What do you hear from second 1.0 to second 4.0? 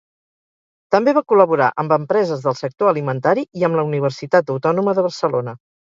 va col·laborar amb empreses del sector alimentari i amb la